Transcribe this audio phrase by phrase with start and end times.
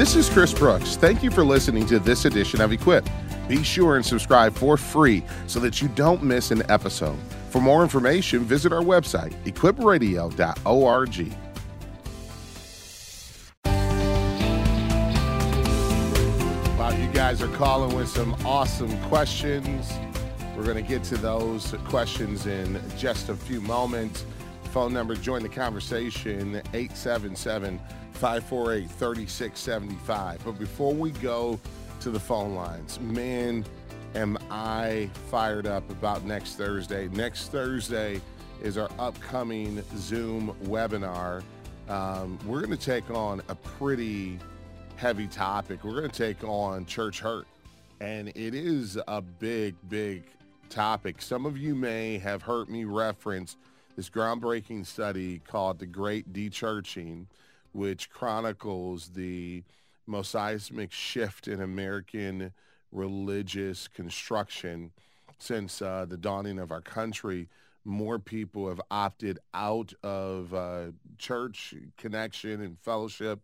[0.00, 0.96] This is Chris Brooks.
[0.96, 3.06] Thank you for listening to this edition of Equip.
[3.48, 7.18] Be sure and subscribe for free so that you don't miss an episode.
[7.50, 11.34] For more information, visit our website, equipradio.org.
[16.78, 19.92] Wow, you guys are calling with some awesome questions.
[20.56, 24.24] We're going to get to those questions in just a few moments.
[24.72, 27.78] Phone number, join the conversation, 877
[28.20, 30.44] 548 3675.
[30.44, 31.58] But before we go
[32.00, 33.64] to the phone lines, man,
[34.14, 37.08] am I fired up about next Thursday.
[37.08, 38.20] Next Thursday
[38.62, 41.42] is our upcoming Zoom webinar.
[41.88, 44.38] Um, we're going to take on a pretty
[44.96, 45.82] heavy topic.
[45.82, 47.46] We're going to take on church hurt.
[48.02, 50.24] And it is a big, big
[50.68, 51.22] topic.
[51.22, 53.56] Some of you may have heard me reference
[53.96, 57.24] this groundbreaking study called The Great Dechurching,
[57.72, 59.62] which chronicles the
[60.06, 62.52] most seismic shift in American
[62.92, 64.90] religious construction
[65.38, 67.48] since uh, the dawning of our country.
[67.84, 70.86] More people have opted out of uh,
[71.18, 73.40] church connection and fellowship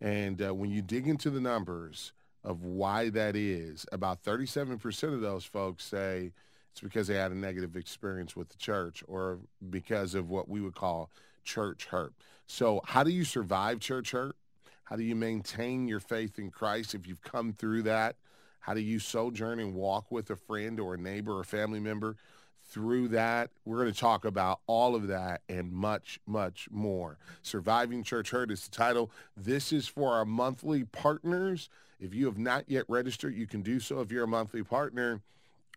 [0.00, 2.12] and uh, when you dig into the numbers
[2.44, 6.32] of why that is, about 37% of those folks say
[6.72, 9.38] it's because they had a negative experience with the church or
[9.70, 11.08] because of what we would call
[11.42, 12.12] church hurt.
[12.46, 14.36] So how do you survive church hurt?
[14.84, 18.16] How do you maintain your faith in Christ if you've come through that?
[18.60, 22.16] How do you sojourn and walk with a friend or a neighbor or family member
[22.66, 23.50] through that.
[23.64, 27.18] We're going to talk about all of that and much, much more.
[27.42, 29.10] Surviving Church Hurt is the title.
[29.36, 31.68] This is for our monthly partners.
[32.00, 35.20] If you have not yet registered, you can do so if you're a monthly partner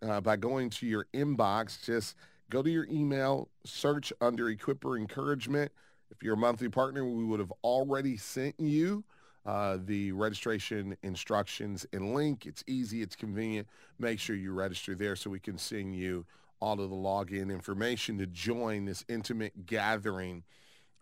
[0.01, 1.83] uh, by going to your inbox.
[1.83, 2.15] Just
[2.49, 5.71] go to your email, search under Equipper Encouragement.
[6.11, 9.03] If you're a monthly partner, we would have already sent you
[9.45, 12.45] uh, the registration instructions and link.
[12.45, 13.01] It's easy.
[13.01, 13.67] It's convenient.
[13.97, 16.25] Make sure you register there so we can send you
[16.59, 20.43] all of the login information to join this intimate gathering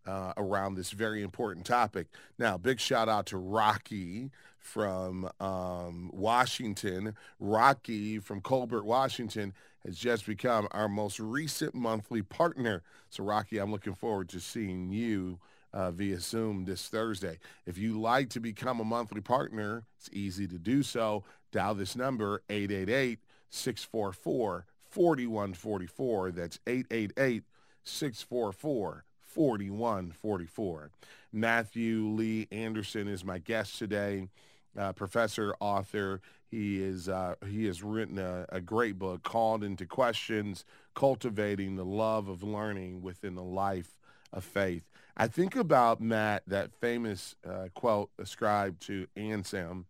[0.06, 2.08] uh, around this very important topic.
[2.38, 4.30] Now, big shout out to Rocky
[4.66, 7.16] from um, Washington.
[7.40, 9.54] Rocky from Colbert, Washington
[9.86, 12.82] has just become our most recent monthly partner.
[13.10, 15.40] So, Rocky, I'm looking forward to seeing you
[15.72, 17.38] uh, via Zoom this Thursday.
[17.68, 21.24] If you like to become a monthly partner, it's easy to do so.
[21.52, 23.20] Dial this number, 888
[23.52, 26.32] 644 4144.
[26.32, 27.44] That's 888
[27.84, 30.92] 644 4144.
[31.32, 34.30] Matthew Lee Anderson is my guest today.
[34.78, 36.22] Uh, professor, author.
[36.50, 41.86] He is uh, he has written a, a, great book called Into Questions: Cultivating the
[41.86, 43.98] Love of Learning Within the Life
[44.34, 44.84] of Faith.
[45.18, 49.86] I think about Matt that famous uh, quote ascribed to Anselm,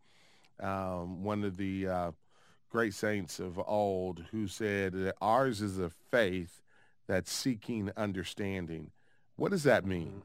[0.60, 2.12] um, one of the uh,
[2.70, 6.62] great saints of old who said that ours is a faith
[7.08, 8.92] that's seeking understanding.
[9.36, 10.24] What does that mean?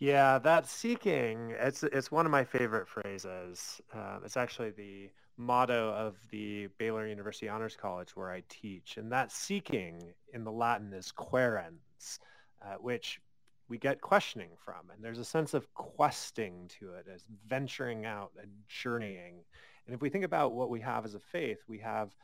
[0.00, 3.82] Yeah, that seeking, it's, it's one of my favorite phrases.
[3.94, 8.96] Uh, it's actually the motto of the Baylor University Honors College where I teach.
[8.96, 12.18] And that seeking in the Latin is quaerens,
[12.64, 13.20] uh, which
[13.68, 14.90] we get questioning from.
[14.90, 19.44] And there's a sense of questing to it as venturing out and journeying.
[19.84, 22.16] And if we think about what we have as a faith, we have,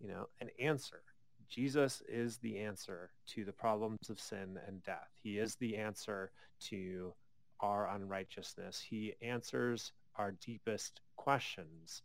[0.00, 1.02] you know, an answer.
[1.48, 5.10] Jesus is the answer to the problems of sin and death.
[5.20, 6.30] He is the answer
[6.68, 7.12] to
[7.60, 8.80] our unrighteousness.
[8.80, 12.02] He answers our deepest questions.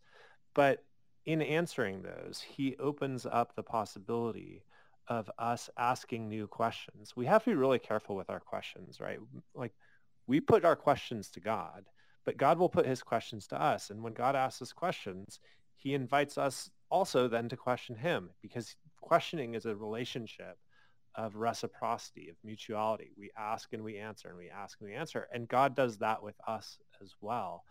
[0.54, 0.84] But
[1.26, 4.64] in answering those, he opens up the possibility
[5.08, 7.14] of us asking new questions.
[7.16, 9.20] We have to be really careful with our questions, right?
[9.54, 9.74] Like
[10.28, 11.86] we put our questions to God
[12.30, 13.90] but God will put his questions to us.
[13.90, 15.40] And when God asks us questions,
[15.76, 20.60] he invites us also then to question him because questioning is a relationship
[21.16, 23.12] of reciprocity, of mutuality.
[23.18, 25.28] We ask and we answer and we ask and we answer.
[25.34, 27.64] And God does that with us as well.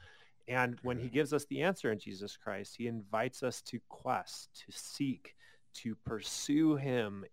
[0.49, 4.49] And when he gives us the answer in Jesus Christ, he invites us to quest,
[4.67, 5.35] to seek,
[5.75, 7.25] to pursue him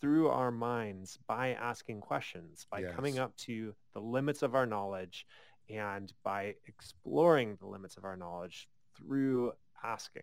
[0.00, 2.94] through our minds by asking questions, by yes.
[2.94, 5.26] coming up to the limits of our knowledge
[5.68, 9.52] and by exploring the limits of our knowledge through
[9.82, 10.22] asking.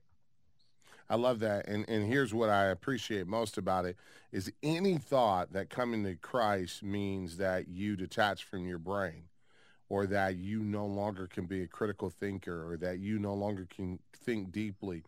[1.10, 1.68] I love that.
[1.68, 3.98] And and here's what I appreciate most about it
[4.32, 9.24] is any thought that coming to Christ means that you detach from your brain
[9.90, 13.68] or that you no longer can be a critical thinker or that you no longer
[13.76, 15.04] can think deeply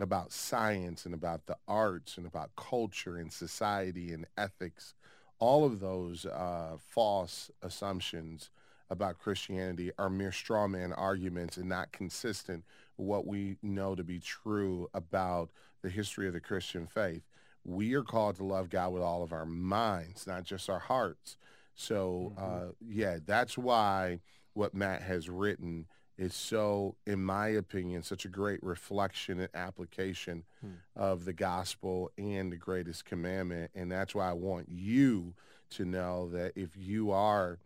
[0.00, 4.94] about science and about the arts and about culture and society and ethics.
[5.40, 8.50] All of those uh, false assumptions
[8.90, 12.64] about Christianity are mere straw man arguments and not consistent
[13.02, 15.50] what we know to be true about
[15.82, 17.22] the history of the Christian faith.
[17.64, 21.36] We are called to love God with all of our minds, not just our hearts.
[21.74, 22.68] So, mm-hmm.
[22.68, 24.20] uh, yeah, that's why
[24.54, 25.86] what Matt has written
[26.18, 30.72] is so, in my opinion, such a great reflection and application hmm.
[30.94, 33.70] of the gospel and the greatest commandment.
[33.74, 35.34] And that's why I want you
[35.70, 37.58] to know that if you are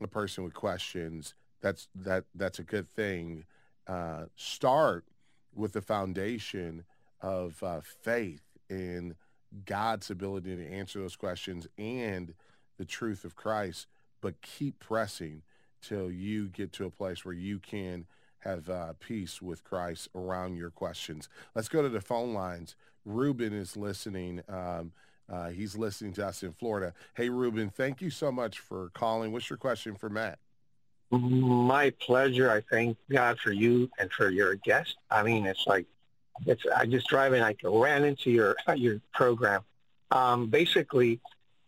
[0.00, 3.44] a person with questions, that's that that's a good thing.
[3.88, 5.04] Uh, start
[5.54, 6.84] with the foundation
[7.20, 9.14] of uh, faith in
[9.64, 12.34] God's ability to answer those questions and
[12.76, 13.86] the truth of Christ,
[14.20, 15.42] but keep pressing
[15.80, 18.06] till you get to a place where you can
[18.40, 21.28] have uh, peace with Christ around your questions.
[21.54, 22.76] Let's go to the phone lines.
[23.04, 24.42] Ruben is listening.
[24.48, 24.92] Um,
[25.30, 26.94] uh, he's listening to us in Florida.
[27.14, 29.32] Hey, Ruben, thank you so much for calling.
[29.32, 30.38] What's your question for Matt?
[31.10, 32.50] My pleasure.
[32.50, 34.96] I thank God for you and for your guest.
[35.10, 35.86] I mean, it's like,
[36.46, 37.42] it's I just driving.
[37.42, 39.62] I ran into your your program.
[40.10, 41.20] Um, basically,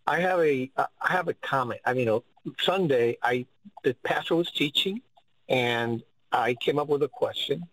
[0.07, 1.81] I have a I have a comment.
[1.85, 2.21] I mean,
[2.61, 3.47] Sunday, I
[3.83, 5.01] the pastor was teaching,
[5.49, 6.03] and
[6.33, 7.67] I came up with a question,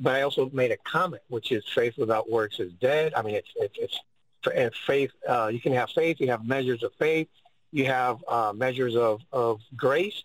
[0.00, 3.12] but I also made a comment, which is faith without works is dead.
[3.14, 3.98] I mean, it's it's,
[4.46, 5.10] it's faith.
[5.28, 6.20] Uh, you can have faith.
[6.20, 7.28] You have measures of faith.
[7.72, 10.22] You have uh, measures of of grace,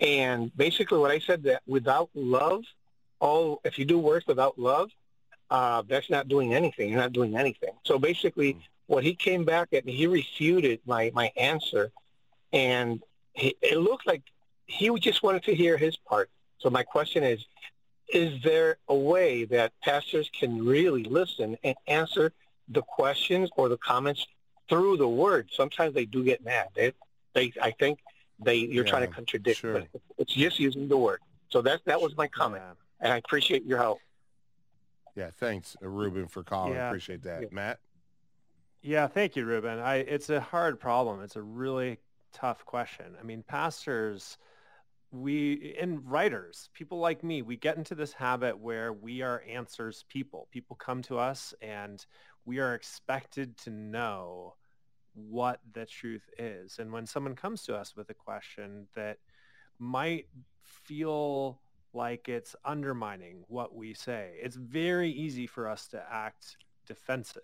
[0.00, 2.64] and basically, what I said that without love,
[3.20, 4.90] all if you do works without love,
[5.50, 6.88] uh, that's not doing anything.
[6.88, 7.70] You're not doing anything.
[7.84, 8.60] So basically, mm.
[8.86, 11.92] what he came back at, me, he refuted my my answer,
[12.52, 13.02] and
[13.34, 14.22] he, it looked like
[14.66, 16.30] he just wanted to hear his part.
[16.58, 17.44] So my question is,
[18.12, 22.32] is there a way that pastors can really listen and answer
[22.68, 24.26] the questions or the comments
[24.68, 25.48] through the word?
[25.52, 26.68] Sometimes they do get mad.
[26.74, 26.92] They,
[27.34, 27.98] they I think
[28.42, 29.72] they you're yeah, trying to contradict, sure.
[29.74, 31.20] but it's just using the word.
[31.48, 32.74] So that that was my comment, yeah.
[33.00, 33.98] and I appreciate your help.
[35.16, 36.74] Yeah, thanks, uh, Ruben, for calling.
[36.74, 36.88] Yeah.
[36.88, 37.48] Appreciate that, yeah.
[37.50, 37.78] Matt.
[38.82, 39.78] Yeah, thank you, Ruben.
[39.78, 41.22] I it's a hard problem.
[41.22, 41.98] It's a really
[42.32, 43.06] tough question.
[43.18, 44.38] I mean, pastors,
[45.10, 50.04] we and writers, people like me, we get into this habit where we are answers
[50.08, 50.48] people.
[50.50, 52.04] People come to us and
[52.44, 54.54] we are expected to know
[55.14, 56.78] what the truth is.
[56.78, 59.18] And when someone comes to us with a question that
[59.78, 60.26] might
[60.62, 61.60] feel
[61.92, 67.42] like it's undermining what we say, it's very easy for us to act defensive,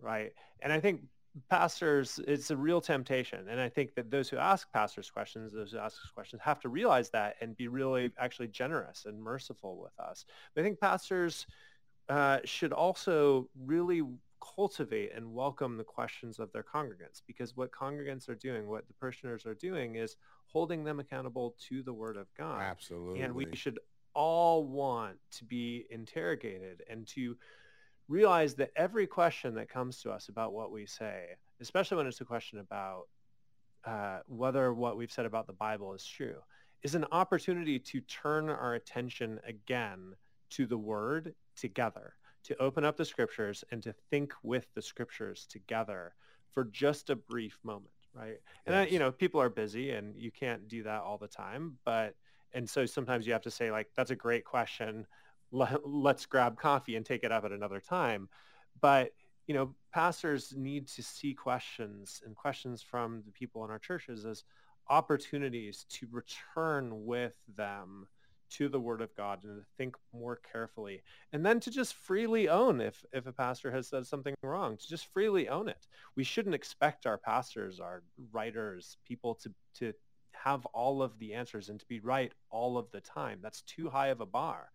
[0.00, 0.32] right?
[0.60, 1.02] And I think
[1.48, 3.48] pastors, it's a real temptation.
[3.48, 6.68] And I think that those who ask pastors questions, those who ask questions have to
[6.68, 10.26] realize that and be really actually generous and merciful with us.
[10.54, 11.46] But I think pastors
[12.08, 14.02] uh, should also really
[14.54, 18.94] cultivate and welcome the questions of their congregants because what congregants are doing, what the
[18.94, 20.16] parishioners are doing is
[20.46, 22.60] holding them accountable to the word of God.
[22.60, 23.20] Absolutely.
[23.20, 23.78] And we should
[24.14, 27.36] all want to be interrogated and to
[28.08, 31.28] realize that every question that comes to us about what we say,
[31.60, 33.04] especially when it's a question about
[33.84, 36.36] uh, whether what we've said about the Bible is true,
[36.82, 40.14] is an opportunity to turn our attention again
[40.50, 45.46] to the Word together, to open up the Scriptures and to think with the Scriptures
[45.48, 46.14] together
[46.50, 48.38] for just a brief moment, right?
[48.66, 51.78] And I, you know, people are busy and you can't do that all the time,
[51.84, 52.14] but
[52.54, 55.06] and so sometimes you have to say like, that's a great question
[55.52, 58.28] let's grab coffee and take it up at another time.
[58.80, 59.12] But
[59.46, 64.24] you know, pastors need to see questions and questions from the people in our churches
[64.24, 64.44] as
[64.88, 68.06] opportunities to return with them
[68.56, 72.48] to the word of God and to think more carefully and then to just freely
[72.48, 75.86] own if, if a pastor has said something wrong, to just freely own it.
[76.16, 79.92] We shouldn't expect our pastors, our writers, people to, to
[80.32, 83.38] have all of the answers and to be right all of the time.
[83.42, 84.70] That's too high of a bar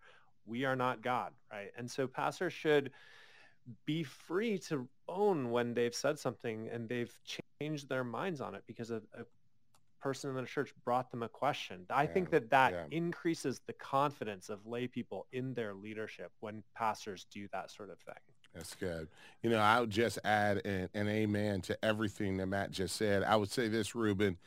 [0.48, 1.72] we are not God, right?
[1.78, 2.92] And so pastors should
[3.86, 7.14] be free to own when they've said something and they've
[7.60, 9.26] changed their minds on it because a, a
[10.00, 11.86] person in the church brought them a question.
[11.90, 12.84] I yeah, think that that yeah.
[12.92, 18.00] increases the confidence of lay people in their leadership when pastors do that sort of
[18.00, 18.16] thing.
[18.54, 19.08] That's good.
[19.44, 23.24] You know, I would just add an, an amen to everything that Matt just said.
[23.24, 24.38] I would say this, Ruben,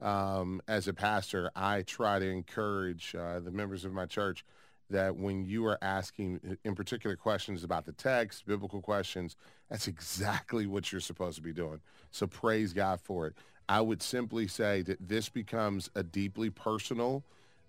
[0.00, 4.44] um, as a pastor, I try to encourage uh, the members of my church–
[4.90, 9.36] that when you are asking uh, in particular questions about the text, biblical questions,
[9.70, 11.80] that's exactly what you're supposed to be doing.
[12.10, 13.34] So praise God for it.
[13.70, 17.22] I would simply say that this becomes a deeply personal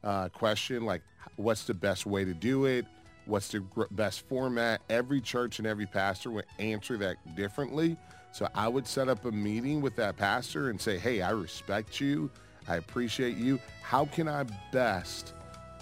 [0.03, 1.03] uh, question, like
[1.35, 2.87] what's the best way to do it?
[3.25, 4.81] What's the gr- best format?
[4.89, 7.97] Every church and every pastor would answer that differently.
[8.31, 12.01] So I would set up a meeting with that pastor and say, hey, I respect
[12.01, 12.31] you.
[12.67, 13.59] I appreciate you.
[13.83, 15.35] How can I best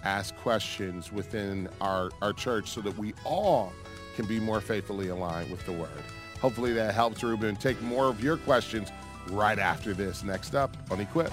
[0.03, 3.71] ask questions within our, our church so that we all
[4.17, 6.03] can be more faithfully aligned with the word?
[6.41, 7.55] Hopefully that helps, Ruben.
[7.55, 8.91] Take more of your questions
[9.27, 10.23] right after this.
[10.23, 11.31] Next up on Equip.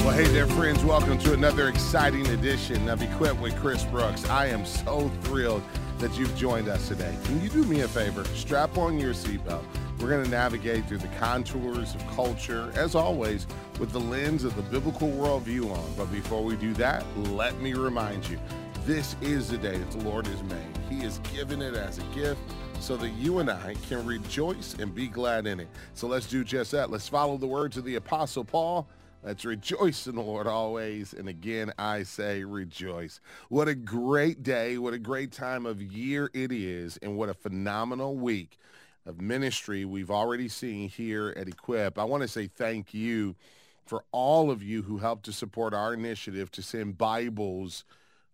[0.00, 0.84] Well, hey there, friends.
[0.84, 4.28] Welcome to another exciting edition of Equip with Chris Brooks.
[4.28, 5.62] I am so thrilled
[5.98, 7.14] that you've joined us today.
[7.24, 8.24] Can you do me a favor?
[8.24, 9.62] Strap on your seatbelt.
[10.00, 13.46] We're going to navigate through the contours of culture, as always,
[13.78, 15.94] with the lens of the biblical worldview on.
[15.96, 18.38] But before we do that, let me remind you
[18.86, 20.78] this is the day that the Lord has made.
[20.88, 22.40] He has given it as a gift
[22.80, 25.68] so that you and I can rejoice and be glad in it.
[25.94, 26.90] So let's do just that.
[26.90, 28.88] Let's follow the words of the Apostle Paul.
[29.22, 31.12] Let's rejoice in the Lord always.
[31.12, 33.20] And again, I say rejoice.
[33.50, 34.78] What a great day.
[34.78, 36.96] What a great time of year it is.
[37.02, 38.56] And what a phenomenal week
[39.04, 41.98] of ministry we've already seen here at Equip.
[41.98, 43.36] I want to say thank you
[43.84, 47.84] for all of you who helped to support our initiative to send Bibles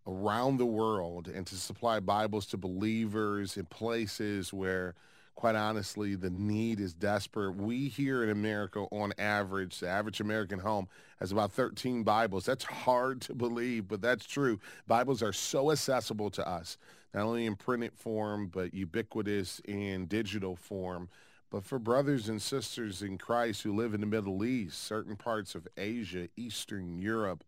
[0.07, 4.95] around the world and to supply Bibles to believers in places where
[5.37, 7.55] quite honestly, the need is desperate.
[7.55, 10.89] We here in America, on average, the average American home
[11.21, 12.47] has about 13 Bibles.
[12.47, 14.59] That's hard to believe, but that's true.
[14.87, 16.79] Bibles are so accessible to us,
[17.15, 21.11] not only in printed form, but ubiquitous in digital form.
[21.51, 25.55] But for brothers and sisters in Christ who live in the Middle East, certain parts
[25.55, 27.45] of Asia, Eastern Europe,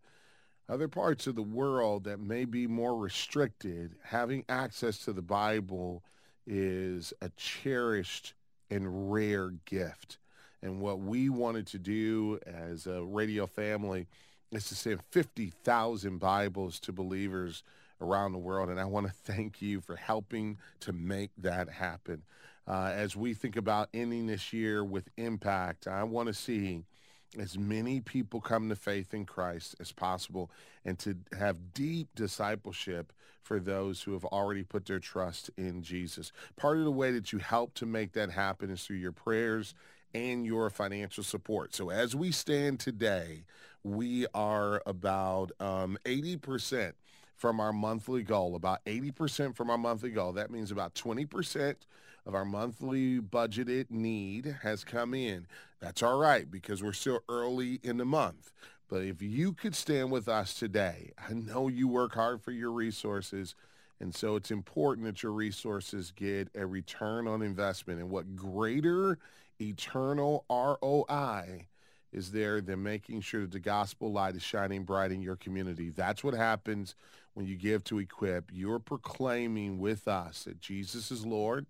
[0.69, 6.03] other parts of the world that may be more restricted, having access to the Bible
[6.45, 8.33] is a cherished
[8.69, 10.19] and rare gift.
[10.61, 14.07] And what we wanted to do as a radio family
[14.51, 17.63] is to send 50,000 Bibles to believers
[18.01, 18.69] around the world.
[18.69, 22.21] And I want to thank you for helping to make that happen.
[22.67, 26.83] Uh, as we think about ending this year with impact, I want to see
[27.37, 30.49] as many people come to faith in Christ as possible
[30.83, 36.31] and to have deep discipleship for those who have already put their trust in Jesus.
[36.55, 39.73] Part of the way that you help to make that happen is through your prayers
[40.13, 41.75] and your financial support.
[41.75, 43.43] So as we stand today,
[43.83, 46.93] we are about um, 80%
[47.35, 50.33] from our monthly goal, about 80% from our monthly goal.
[50.33, 51.75] That means about 20%
[52.25, 55.47] of our monthly budgeted need has come in.
[55.79, 58.51] That's all right because we're still early in the month.
[58.89, 62.71] But if you could stand with us today, I know you work hard for your
[62.71, 63.55] resources.
[63.99, 67.99] And so it's important that your resources get a return on investment.
[67.99, 69.19] And what greater
[69.61, 71.67] eternal ROI
[72.11, 75.89] is there than making sure that the gospel light is shining bright in your community.
[75.89, 76.95] That's what happens
[77.33, 78.49] when you give to Equip.
[78.51, 81.67] You're proclaiming with us that Jesus is Lord,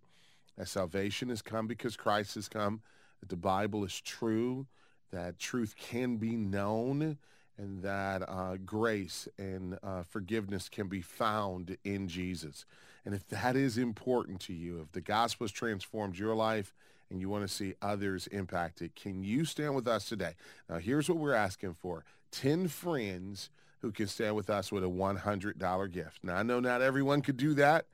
[0.60, 2.82] that salvation has come because Christ has come,
[3.22, 4.68] that the Bible is true,
[5.12, 7.18] that truth can be known,
[7.58, 12.66] and that uh, grace and uh, forgiveness can be found in Jesus.
[13.06, 16.74] And if that is important to you, if the gospel has transformed your life
[17.10, 20.34] and you want to see others impacted, can you stand with us today?
[20.70, 22.04] Now, here's what we're asking for.
[22.32, 23.50] 10 friends
[23.82, 26.20] who can stand with us with a $100 gift.
[26.22, 27.86] Now, I know not everyone could do that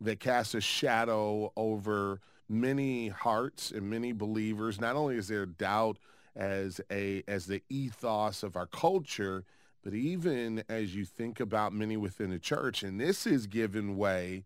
[0.00, 4.80] that casts a shadow over many hearts and many believers.
[4.80, 5.98] Not only is there doubt
[6.34, 9.44] as a as the ethos of our culture,
[9.82, 14.44] but even as you think about many within the church, and this is given way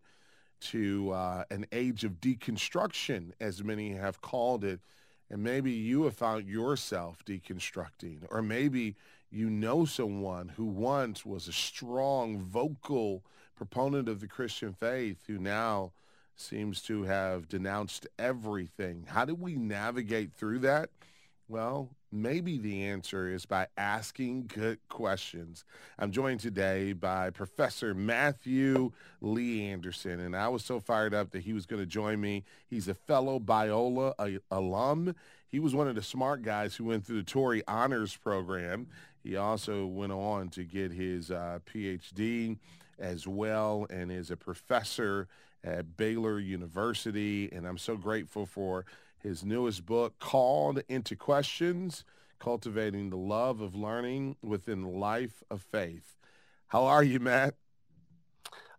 [0.59, 4.79] to uh, an age of deconstruction, as many have called it.
[5.29, 8.95] And maybe you have found yourself deconstructing, or maybe
[9.29, 13.23] you know someone who once was a strong, vocal
[13.55, 15.91] proponent of the Christian faith who now
[16.35, 19.05] seems to have denounced everything.
[19.09, 20.91] How do we navigate through that?
[21.49, 25.65] Well, maybe the answer is by asking good questions.
[25.99, 31.43] I'm joined today by Professor Matthew Lee Anderson, and I was so fired up that
[31.43, 32.43] he was going to join me.
[32.69, 35.15] He's a fellow Biola alum.
[35.49, 38.87] He was one of the smart guys who went through the Torrey Honors Program.
[39.23, 42.57] He also went on to get his uh, PhD
[42.99, 45.27] as well and is a professor
[45.63, 47.49] at Baylor University.
[47.51, 48.85] And I'm so grateful for
[49.21, 52.03] his newest book called Into Questions,
[52.39, 56.15] Cultivating the Love of Learning Within the Life of Faith.
[56.67, 57.55] How are you, Matt?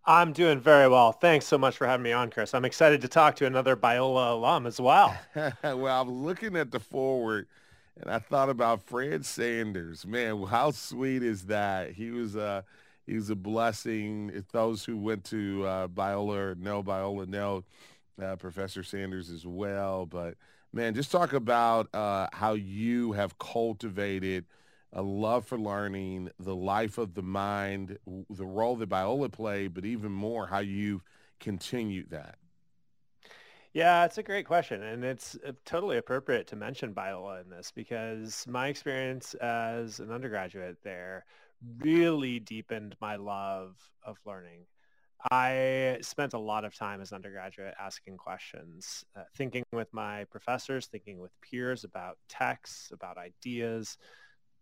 [0.05, 1.13] I'm doing very well.
[1.13, 2.55] Thanks so much for having me on, Chris.
[2.55, 5.15] I'm excited to talk to another Biola alum as well.
[5.35, 7.47] well, I was looking at the foreword
[8.01, 10.07] and I thought about Fred Sanders.
[10.07, 11.93] Man, how sweet is that?
[11.93, 12.63] He was a uh,
[13.07, 14.45] he was a blessing.
[14.53, 17.65] Those who went to uh, Biola or know Biola know
[18.23, 20.07] uh, Professor Sanders as well.
[20.07, 20.35] But
[20.73, 24.47] man, just talk about uh, how you have cultivated
[24.93, 27.99] a love for learning, the life of the mind,
[28.31, 31.03] the role that Biola played, but even more how you've
[31.41, 32.39] continued that.
[33.75, 37.71] Yeah, it's a great question, and it's uh, totally appropriate to mention Biola in this
[37.71, 41.27] because my experience as an undergraduate there
[41.79, 44.63] really deepened my love of learning.
[45.31, 50.25] I spent a lot of time as an undergraduate asking questions, uh, thinking with my
[50.25, 53.99] professors, thinking with peers about texts, about ideas,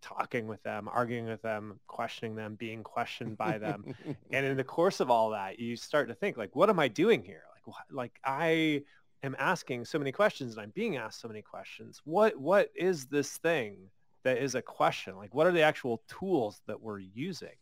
[0.01, 3.85] talking with them, arguing with them, questioning them, being questioned by them.
[4.31, 6.89] and in the course of all that, you start to think like, what am I
[6.89, 7.43] doing here?
[7.67, 8.83] Like, like I
[9.23, 12.01] am asking so many questions and I'm being asked so many questions.
[12.05, 13.91] What, what is this thing
[14.25, 15.17] that is a question?
[15.17, 17.57] Like, what are the actual tools that we're using?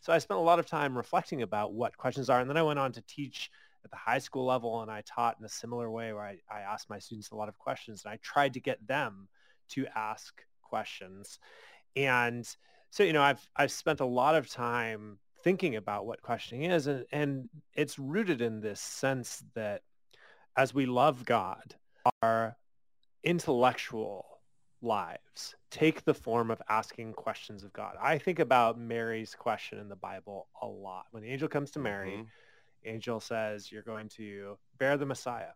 [0.00, 2.40] So I spent a lot of time reflecting about what questions are.
[2.40, 3.50] And then I went on to teach
[3.84, 6.60] at the high school level and I taught in a similar way where I, I
[6.60, 9.28] asked my students a lot of questions and I tried to get them
[9.70, 11.38] to ask questions.
[11.96, 12.48] And
[12.90, 16.86] so, you know, I've, I've spent a lot of time thinking about what questioning is
[16.86, 19.82] and, and it's rooted in this sense that
[20.56, 21.76] as we love God,
[22.22, 22.56] our
[23.22, 24.37] intellectual
[24.82, 27.96] lives take the form of asking questions of God.
[28.00, 31.06] I think about Mary's question in the Bible a lot.
[31.10, 32.88] When the angel comes to Mary, mm-hmm.
[32.88, 35.52] angel says, you're going to bear the Messiah.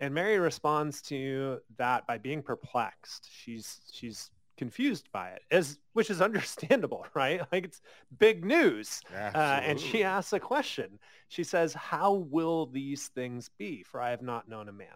[0.00, 3.30] And Mary responds to that by being perplexed.
[3.32, 7.40] She's she's confused by it, as which is understandable, right?
[7.50, 7.80] Like it's
[8.18, 9.00] big news.
[9.34, 10.98] Uh, and she asks a question.
[11.28, 13.82] She says, "How will these things be?
[13.82, 14.88] For I have not known a man."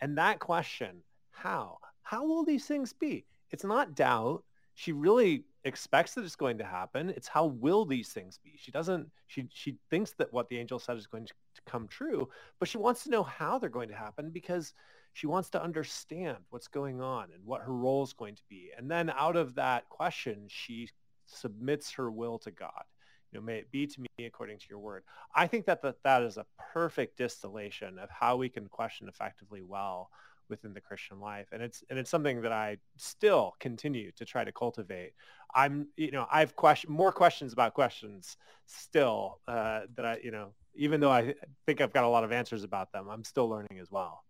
[0.00, 3.26] And that question, how, how will these things be?
[3.50, 4.44] It's not doubt.
[4.74, 7.10] She really expects that it's going to happen.
[7.10, 8.52] It's how will these things be?
[8.56, 11.32] She doesn't, she, she thinks that what the angel said is going to
[11.66, 12.28] come true,
[12.60, 14.72] but she wants to know how they're going to happen because
[15.14, 18.70] she wants to understand what's going on and what her role is going to be.
[18.78, 20.88] And then out of that question, she
[21.24, 22.84] submits her will to God.
[23.32, 25.02] You know, may it be to me according to your word.
[25.34, 29.62] I think that that, that is a perfect distillation of how we can question effectively
[29.62, 30.08] well
[30.48, 31.46] within the Christian life.
[31.52, 35.12] And it's and it's something that I still continue to try to cultivate.
[35.54, 40.54] I'm you know I've question more questions about questions still uh, that I you know
[40.74, 41.34] even though I
[41.66, 44.24] think I've got a lot of answers about them, I'm still learning as well.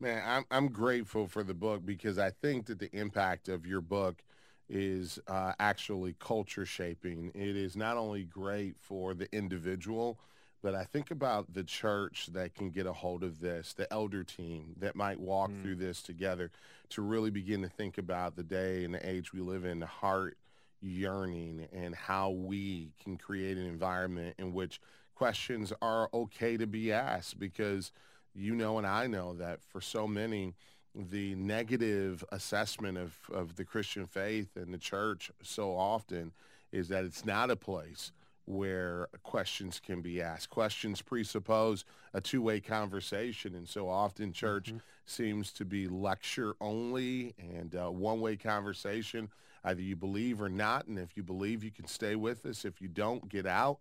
[0.00, 3.80] Man, I'm I'm grateful for the book because I think that the impact of your
[3.80, 4.22] book
[4.68, 7.32] is uh, actually culture shaping.
[7.34, 10.20] It is not only great for the individual,
[10.62, 14.24] but I think about the church that can get a hold of this, the elder
[14.24, 15.62] team that might walk mm.
[15.62, 16.50] through this together
[16.90, 19.86] to really begin to think about the day and the age we live in, the
[19.86, 20.36] heart
[20.80, 24.80] yearning and how we can create an environment in which
[25.14, 27.90] questions are okay to be asked because
[28.34, 30.54] you know and I know that for so many,
[30.94, 36.32] the negative assessment of, of the Christian faith and the church so often
[36.72, 38.12] is that it's not a place
[38.48, 40.48] where questions can be asked.
[40.48, 41.84] Questions presuppose
[42.14, 44.78] a two-way conversation, and so often church mm-hmm.
[45.04, 49.28] seems to be lecture only and uh, one-way conversation.
[49.64, 52.64] Either you believe or not, and if you believe, you can stay with us.
[52.64, 53.80] If you don't, get out.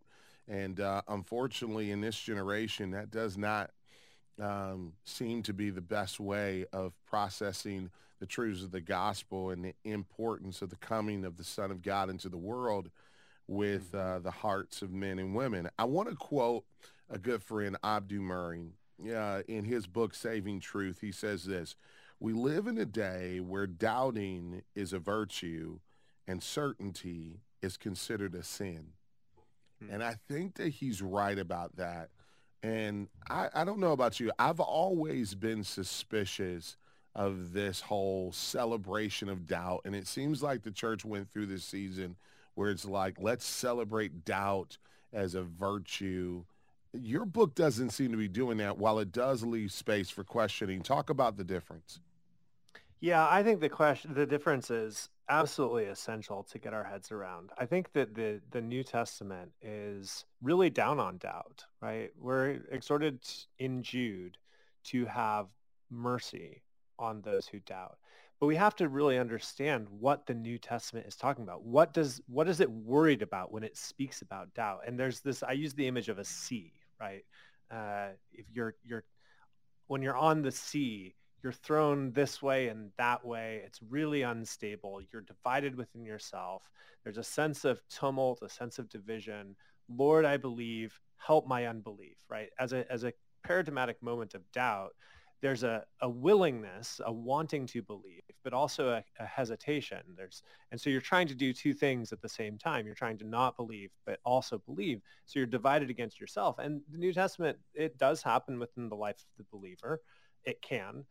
[0.50, 3.72] And uh, unfortunately, in this generation, that does not
[4.42, 9.64] um, seem to be the best way of processing the truths of the gospel and
[9.64, 12.90] the importance of the coming of the Son of God into the world
[13.48, 14.16] with mm-hmm.
[14.16, 15.70] uh, the hearts of men and women.
[15.78, 16.66] I want to quote
[17.10, 18.74] a good friend, Abdu Murray.
[19.14, 21.76] Uh, in his book, Saving Truth, he says this,
[22.20, 25.80] we live in a day where doubting is a virtue
[26.28, 28.88] and certainty is considered a sin.
[29.82, 29.92] Hmm.
[29.92, 32.10] And I think that he's right about that.
[32.64, 34.32] And I, I don't know about you.
[34.40, 36.76] I've always been suspicious
[37.14, 39.82] of this whole celebration of doubt.
[39.86, 42.16] And it seems like the church went through this season
[42.58, 44.80] where it's like, let's celebrate doubt
[45.14, 46.44] as a virtue.
[46.92, 50.82] Your book doesn't seem to be doing that while it does leave space for questioning.
[50.82, 52.00] Talk about the difference.
[53.00, 57.52] Yeah, I think the question, the difference is absolutely essential to get our heads around.
[57.60, 62.12] I think that the the New Testament is really down on doubt, right?
[62.20, 63.20] We're exhorted
[63.60, 64.38] in Jude
[64.86, 65.46] to have
[65.92, 66.64] mercy
[66.98, 68.00] on those who doubt.
[68.40, 71.64] But we have to really understand what the New Testament is talking about.
[71.64, 74.82] What does what is it worried about when it speaks about doubt?
[74.86, 77.26] And there's this I use the image of a sea, right?
[77.72, 79.04] Uh, if you're you're
[79.88, 83.62] when you're on the sea, you're thrown this way and that way.
[83.66, 85.02] It's really unstable.
[85.12, 86.70] You're divided within yourself.
[87.04, 89.56] There's a sense of tumult, a sense of division.
[89.90, 92.50] Lord, I believe, help my unbelief, right?
[92.60, 94.94] As a, as a paradigmatic moment of doubt,
[95.42, 100.00] there's a, a willingness, a wanting to believe, but also a, a, hesitation.
[100.16, 102.86] There's, and so you're trying to do two things at the same time.
[102.86, 105.02] You're trying to not believe, but also believe.
[105.26, 106.58] So you're divided against yourself.
[106.58, 110.02] And the New Testament, it does happen within the life of the believer.
[110.44, 111.06] It can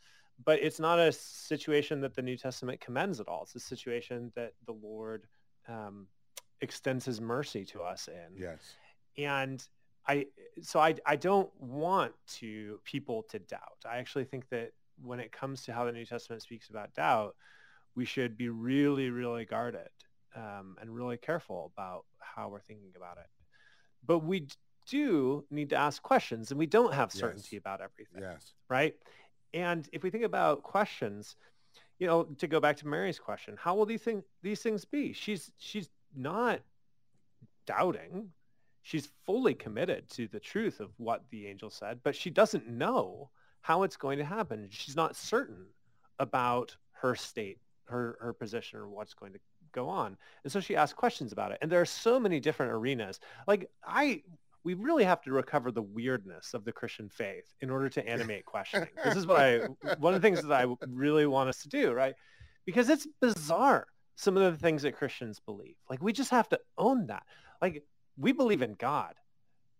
[0.44, 3.42] but it's not a situation that the New Testament commends at all.
[3.44, 5.26] It's a situation that the Lord
[5.68, 6.06] um,
[6.60, 8.36] extends his mercy to us in.
[8.36, 8.60] Yes.
[9.16, 9.66] And
[10.08, 10.26] I,
[10.62, 13.78] so I, I don't want to people to doubt.
[13.84, 17.34] I actually think that when it comes to how the New Testament speaks about doubt,
[17.94, 19.88] we should be really, really guarded
[20.34, 23.26] um, and really careful about how we're thinking about it.
[24.06, 24.46] But we
[24.88, 27.60] do need to ask questions and we don't have certainty yes.
[27.60, 28.22] about everything.
[28.22, 28.52] Yes.
[28.68, 28.94] Right.
[29.52, 31.36] And if we think about questions,
[31.98, 35.12] you know, to go back to Mary's question, how will these things these things be?
[35.12, 36.60] She's she's not
[37.66, 38.30] doubting.
[38.86, 43.30] She's fully committed to the truth of what the angel said, but she doesn't know
[43.60, 44.68] how it's going to happen.
[44.70, 45.66] She's not certain
[46.20, 49.40] about her state, her her position, or what's going to
[49.72, 50.16] go on.
[50.44, 51.58] And so she asks questions about it.
[51.60, 53.18] And there are so many different arenas.
[53.48, 54.22] Like I
[54.62, 58.44] we really have to recover the weirdness of the Christian faith in order to animate
[58.44, 58.90] questioning.
[59.04, 59.58] this is what I,
[59.98, 62.14] one of the things that I really want us to do, right?
[62.64, 65.74] Because it's bizarre, some of the things that Christians believe.
[65.90, 67.24] Like we just have to own that.
[67.60, 67.82] Like
[68.18, 69.14] we believe in God,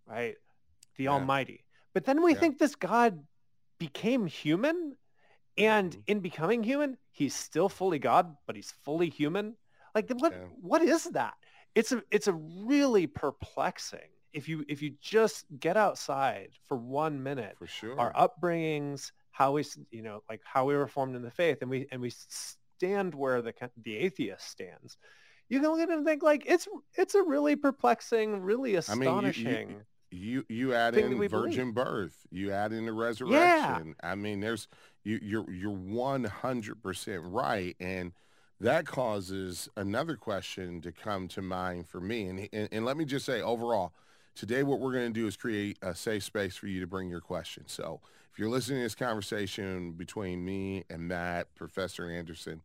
[0.06, 0.36] right?
[0.96, 1.10] The yeah.
[1.10, 1.64] Almighty.
[1.94, 2.40] But then we yeah.
[2.40, 3.22] think this God
[3.78, 4.96] became human
[5.58, 6.00] and mm-hmm.
[6.06, 9.54] in becoming human, he's still fully God, but he's fully human.
[9.94, 10.48] Like what, yeah.
[10.60, 11.34] what is that?
[11.74, 17.22] It's a, it's a really perplexing if you if you just get outside for one
[17.22, 21.22] minute, for sure, our upbringings, how we you know like how we were formed in
[21.22, 24.98] the faith, and we and we stand where the the atheist stands,
[25.48, 29.46] you can look at it and think like it's it's a really perplexing, really astonishing.
[29.46, 31.74] I mean, you, you, you, you add in virgin believe.
[31.74, 33.94] birth, you add in the resurrection.
[34.02, 34.10] Yeah.
[34.10, 34.68] I mean, there's
[35.04, 38.12] you you're you're one hundred percent right, and
[38.60, 42.26] that causes another question to come to mind for me.
[42.26, 43.92] And, and, and let me just say, overall,
[44.36, 47.08] Today, what we're going to do is create a safe space for you to bring
[47.08, 47.72] your questions.
[47.72, 52.60] So if you're listening to this conversation between me and Matt, Professor Anderson,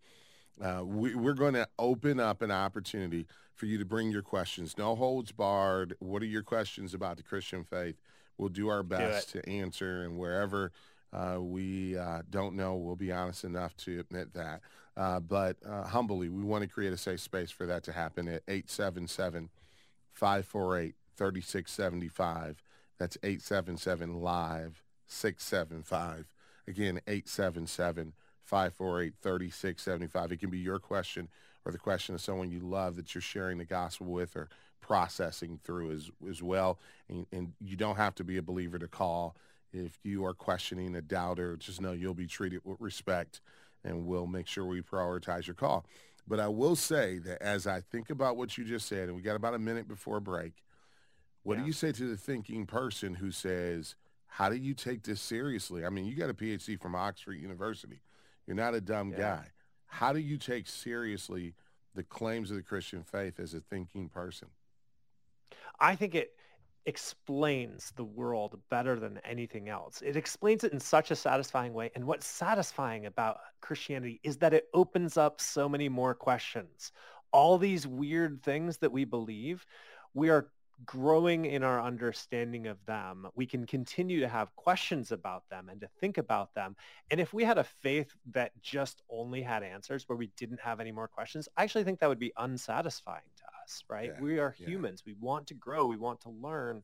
[0.61, 4.77] uh, we, are going to open up an opportunity for you to bring your questions.
[4.77, 5.95] No holds barred.
[5.99, 7.95] What are your questions about the Christian faith?
[8.37, 10.71] We'll do our best do to answer, and wherever
[11.13, 14.61] uh, we uh, don't know, we'll be honest enough to admit that.
[14.95, 18.27] Uh, but uh, humbly, we want to create a safe space for that to happen
[18.27, 19.49] at 877
[20.13, 22.63] 548 3675.
[22.97, 26.33] That's 877 live 675.
[26.67, 28.13] Again, 877
[28.43, 30.31] 548 3675.
[30.31, 31.27] It can be your question
[31.65, 34.49] or the question of someone you love that you're sharing the gospel with or
[34.81, 36.79] processing through as, as well.
[37.07, 39.35] And, and you don't have to be a believer to call.
[39.71, 43.41] If you are questioning a doubter, just know you'll be treated with respect
[43.83, 45.85] and we'll make sure we prioritize your call.
[46.27, 49.21] But I will say that as I think about what you just said, and we
[49.21, 50.53] got about a minute before break,
[51.43, 51.61] what yeah.
[51.61, 53.95] do you say to the thinking person who says,
[54.27, 55.83] how do you take this seriously?
[55.83, 58.01] I mean, you got a PhD from Oxford University.
[58.51, 59.17] You're not a dumb yeah.
[59.17, 59.45] guy.
[59.85, 61.53] How do you take seriously
[61.95, 64.49] the claims of the Christian faith as a thinking person?
[65.79, 66.31] I think it
[66.85, 70.01] explains the world better than anything else.
[70.01, 71.91] It explains it in such a satisfying way.
[71.95, 76.91] And what's satisfying about Christianity is that it opens up so many more questions.
[77.31, 79.65] All these weird things that we believe,
[80.13, 80.49] we are
[80.85, 85.81] growing in our understanding of them, we can continue to have questions about them and
[85.81, 86.75] to think about them.
[87.09, 90.79] And if we had a faith that just only had answers where we didn't have
[90.79, 94.11] any more questions, I actually think that would be unsatisfying to us, right?
[94.15, 95.03] Yeah, we are humans.
[95.05, 95.13] Yeah.
[95.13, 95.87] We want to grow.
[95.87, 96.83] We want to learn.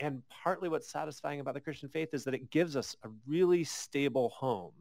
[0.00, 3.64] And partly what's satisfying about the Christian faith is that it gives us a really
[3.64, 4.72] stable home.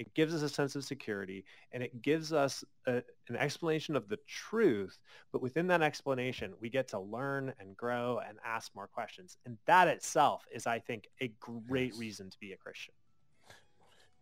[0.00, 4.08] It gives us a sense of security and it gives us a, an explanation of
[4.08, 4.98] the truth.
[5.30, 9.36] But within that explanation, we get to learn and grow and ask more questions.
[9.44, 12.00] And that itself is, I think, a great yes.
[12.00, 12.94] reason to be a Christian.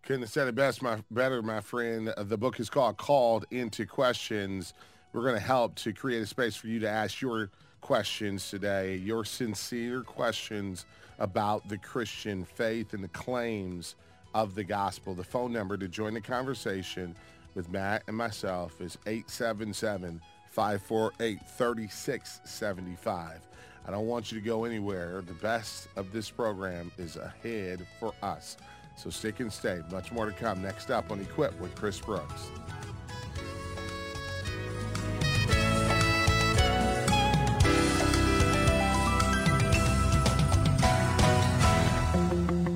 [0.03, 2.13] Couldn't have said it best, my better, my friend.
[2.17, 4.75] The book is called Called into Questions.
[5.13, 8.97] We're going to help to create a space for you to ask your questions today,
[8.97, 10.87] your sincere questions
[11.21, 13.95] about the Christian faith and the claims
[14.39, 15.15] of the gospel.
[15.15, 17.17] The phone number to join the conversation
[17.55, 20.21] with Matt and myself is 877
[20.51, 23.41] 548 3675.
[23.85, 25.23] I don't want you to go anywhere.
[25.23, 28.57] The best of this program is ahead for us.
[28.97, 29.81] So stick and stay.
[29.91, 32.49] Much more to come next up on Equip with Chris Brooks.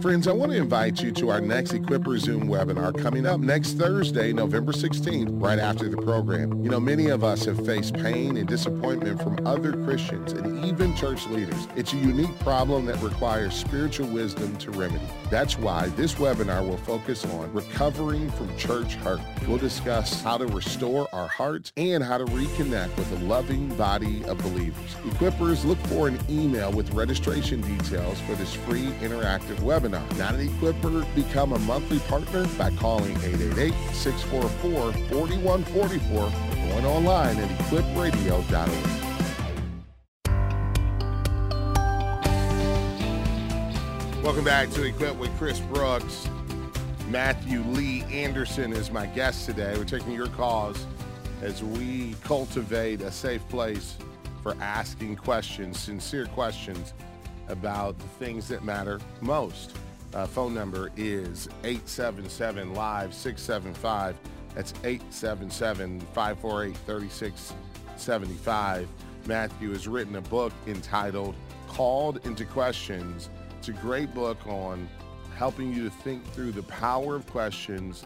[0.03, 3.75] Friends, I want to invite you to our next Equipper Zoom webinar coming up next
[3.75, 6.61] Thursday, November 16th, right after the program.
[6.61, 10.97] You know, many of us have faced pain and disappointment from other Christians and even
[10.97, 11.69] church leaders.
[11.77, 15.07] It's a unique problem that requires spiritual wisdom to remedy.
[15.31, 19.21] That's why this webinar will focus on recovering from church hurt.
[19.47, 24.25] We'll discuss how to restore our hearts and how to reconnect with a loving body
[24.25, 24.97] of believers.
[25.05, 30.41] Equippers, look for an email with registration details for this free interactive webinar Not an
[30.41, 36.31] equipper, become a monthly partner by calling 888-644-4144 or
[36.71, 38.71] going online at equipradio.org.
[44.25, 46.27] Welcome back to Equip with Chris Brooks.
[47.09, 49.77] Matthew Lee Anderson is my guest today.
[49.77, 50.87] We're taking your calls
[51.43, 53.99] as we cultivate a safe place
[54.43, 56.95] for asking questions, sincere questions
[57.49, 59.77] about the things that matter most.
[60.15, 64.17] Uh, phone number is 877 Live 675.
[64.55, 68.89] That's 877 548 3675.
[69.27, 71.35] Matthew has written a book entitled
[71.69, 73.31] Called into Questions.
[73.59, 74.89] It's a great book on
[75.37, 78.05] helping you to think through the power of questions,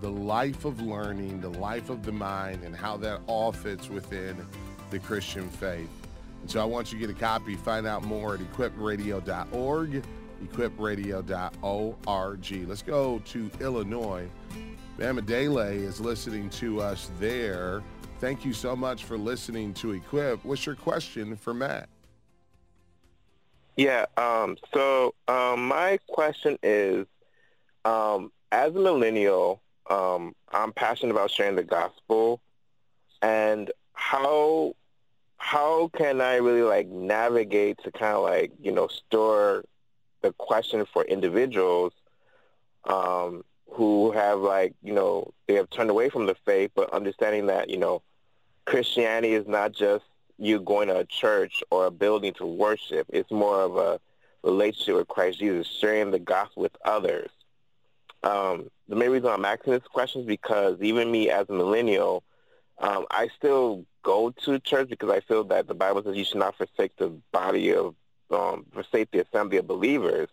[0.00, 4.44] the life of learning, the life of the mind, and how that all fits within
[4.90, 5.88] the Christian faith.
[6.48, 7.56] And so I want you to get a copy.
[7.56, 10.02] Find out more at equipradio.org
[10.42, 12.68] equipradio.org.
[12.68, 14.30] Let's go to Illinois.
[14.96, 17.82] Bamidele is listening to us there.
[18.20, 20.42] Thank you so much for listening to Equip.
[20.44, 21.88] What's your question for Matt?
[23.76, 27.06] Yeah, um, so um, my question is,
[27.84, 32.40] um, as a millennial, um, I'm passionate about sharing the gospel,
[33.20, 34.74] and how
[35.38, 39.64] how can I really like navigate to kind of like you know store
[40.22, 41.92] the question for individuals
[42.84, 47.46] um, who have like, you know, they have turned away from the faith, but understanding
[47.46, 48.02] that, you know,
[48.64, 50.04] Christianity is not just
[50.38, 53.06] you going to a church or a building to worship.
[53.10, 54.00] It's more of a
[54.42, 57.30] relationship with Christ Jesus, sharing the gospel with others.
[58.22, 62.24] Um, the main reason I'm asking this question is because even me as a millennial,
[62.78, 66.38] um, I still go to church because I feel that the Bible says you should
[66.38, 67.94] not forsake the body of
[68.30, 70.30] um, forsake the assembly of believers,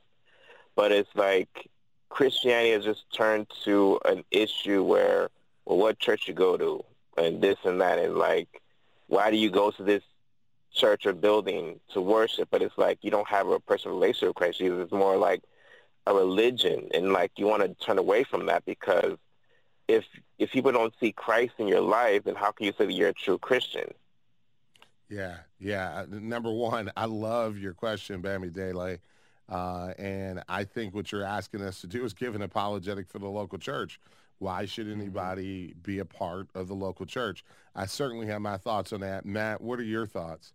[0.77, 1.69] but it's like
[2.07, 5.29] Christianity has just turned to an issue where,
[5.65, 6.85] well, what church you go to,
[7.17, 8.47] and this and that, and like,
[9.07, 10.03] why do you go to this
[10.73, 12.47] church or building to worship?
[12.51, 14.61] But it's like you don't have a personal relationship with Christ.
[14.61, 15.43] It's more like
[16.07, 19.17] a religion, and like you want to turn away from that because
[19.87, 20.05] if
[20.37, 23.09] if people don't see Christ in your life, then how can you say that you're
[23.09, 23.93] a true Christian?
[25.09, 26.01] Yeah, yeah.
[26.01, 28.99] Uh, number one, I love your question, Bamidele.
[29.47, 33.19] Uh, and I think what you're asking us to do is give an apologetic for
[33.19, 33.99] the local church.
[34.39, 35.01] Why should mm-hmm.
[35.01, 37.45] anybody be a part of the local church?
[37.75, 39.25] I certainly have my thoughts on that.
[39.25, 40.53] Matt, what are your thoughts?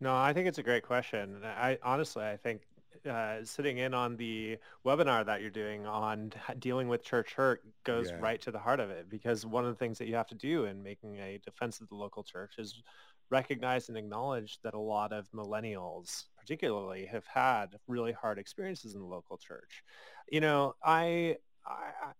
[0.00, 1.42] No, I think it's a great question.
[1.44, 2.62] I honestly, I think
[3.08, 8.10] uh, sitting in on the webinar that you're doing on dealing with church hurt goes
[8.10, 8.18] yeah.
[8.20, 10.34] right to the heart of it because one of the things that you have to
[10.34, 12.82] do in making a defense of the local church is
[13.30, 19.00] recognize and acknowledge that a lot of millennials particularly have had really hard experiences in
[19.00, 19.82] the local church.
[20.30, 21.36] You know, I,
[21.66, 22.12] I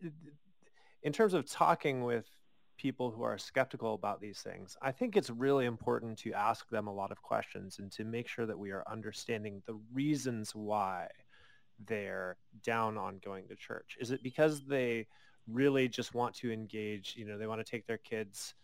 [1.02, 2.26] in terms of talking with
[2.76, 6.86] people who are skeptical about these things, I think it's really important to ask them
[6.86, 11.08] a lot of questions and to make sure that we are understanding the reasons why
[11.86, 13.96] they're down on going to church.
[14.00, 15.06] Is it because they
[15.48, 18.54] really just want to engage, you know, they want to take their kids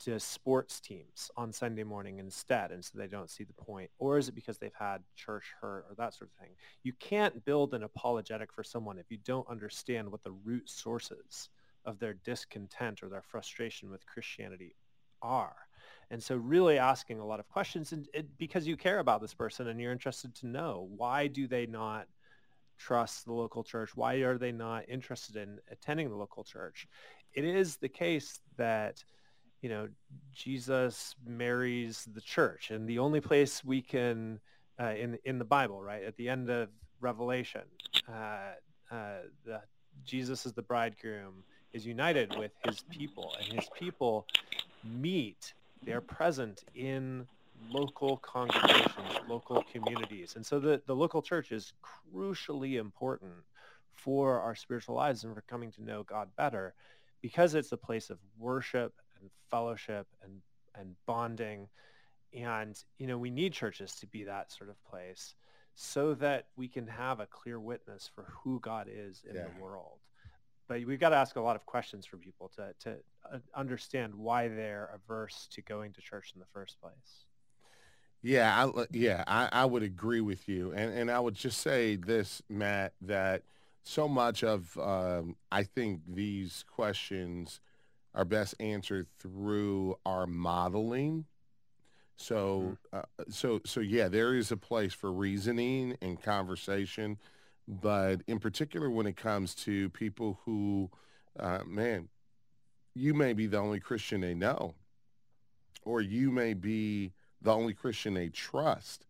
[0.00, 3.90] to sports teams on Sunday morning instead, and so they don't see the point?
[3.98, 6.54] Or is it because they've had church hurt or that sort of thing?
[6.82, 11.48] You can't build an apologetic for someone if you don't understand what the root sources
[11.84, 14.74] of their discontent or their frustration with Christianity
[15.22, 15.56] are.
[16.10, 19.34] And so really asking a lot of questions and it, because you care about this
[19.34, 22.06] person and you're interested to know why do they not
[22.78, 23.96] trust the local church?
[23.96, 26.86] Why are they not interested in attending the local church?
[27.32, 29.02] It is the case that
[29.64, 29.88] you know,
[30.34, 34.38] Jesus marries the church, and the only place we can
[34.78, 36.68] uh, in in the Bible, right at the end of
[37.00, 37.62] Revelation,
[38.06, 38.52] uh,
[38.90, 39.62] uh, the,
[40.04, 41.44] Jesus is the bridegroom
[41.74, 44.26] is united with his people, and his people
[44.82, 45.52] meet.
[45.82, 47.26] They're present in
[47.70, 53.32] local congregations, local communities, and so the the local church is crucially important
[53.92, 56.74] for our spiritual lives and for coming to know God better
[57.20, 60.40] because it's a place of worship and fellowship and
[60.74, 61.68] and bonding
[62.34, 65.34] and you know we need churches to be that sort of place
[65.76, 69.42] so that we can have a clear witness for who God is in yeah.
[69.44, 69.98] the world
[70.68, 72.96] but we've got to ask a lot of questions for people to to
[73.32, 77.26] uh, understand why they're averse to going to church in the first place
[78.22, 81.96] yeah I, yeah I, I would agree with you and and I would just say
[81.96, 83.42] this Matt that
[83.84, 87.60] so much of um, I think these questions
[88.14, 91.26] are best answered through our modeling.
[92.16, 92.98] So, mm-hmm.
[92.98, 97.18] uh, so, so yeah, there is a place for reasoning and conversation,
[97.66, 100.90] but in particular when it comes to people who,
[101.38, 102.08] uh, man,
[102.94, 104.74] you may be the only Christian they know,
[105.82, 109.06] or you may be the only Christian they trust.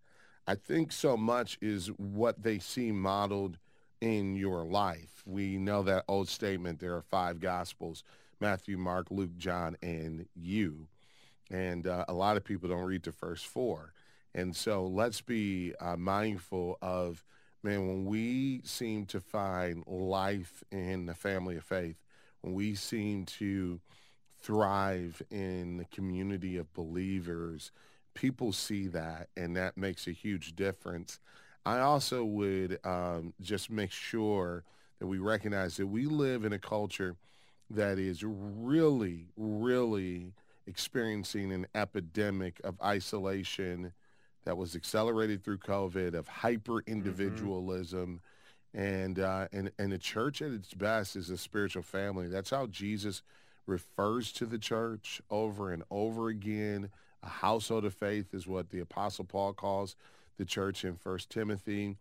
[0.46, 3.58] I think so much is what they see modeled
[4.00, 5.22] in your life.
[5.24, 8.04] We know that old statement, there are five gospels.
[8.40, 10.88] Matthew, Mark, Luke, John, and you.
[11.50, 13.94] And uh, a lot of people don't read the first four.
[14.34, 17.24] And so let's be uh, mindful of,
[17.64, 21.96] man, when we seem to find life in the family of faith,
[22.42, 23.80] when we seem to
[24.40, 27.72] thrive in the community of believers,
[28.12, 31.18] people see that, and that makes a huge difference.
[31.64, 34.64] I also would um, just make sure
[35.00, 37.16] that we recognize that we live in a culture–
[37.70, 40.32] that is really, really
[40.66, 43.92] experiencing an epidemic of isolation
[44.44, 48.20] that was accelerated through COVID, of hyper individualism.
[48.74, 48.80] Mm-hmm.
[48.80, 52.26] And, uh, and, and the church at its best is a spiritual family.
[52.26, 53.22] That's how Jesus
[53.66, 56.90] refers to the church over and over again.
[57.22, 59.96] A household of faith is what the Apostle Paul calls
[60.36, 61.96] the church in First Timothy.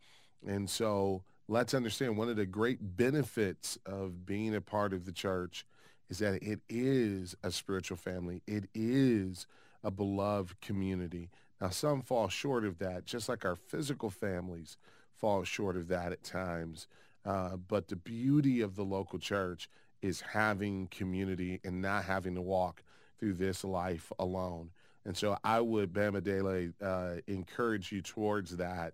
[0.46, 5.12] And so let's understand one of the great benefits of being a part of the
[5.12, 5.66] church
[6.10, 8.42] is that it is a spiritual family.
[8.48, 9.48] It is
[9.84, 11.30] a beloved community.
[11.64, 14.76] Now, some fall short of that, just like our physical families
[15.16, 16.88] fall short of that at times.
[17.24, 19.70] Uh, but the beauty of the local church
[20.02, 22.84] is having community and not having to walk
[23.18, 24.72] through this life alone.
[25.06, 28.94] And so I would, Bamidele, uh, encourage you towards that